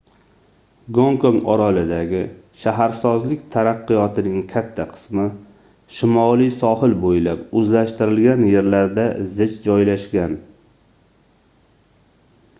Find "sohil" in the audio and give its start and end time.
6.55-6.95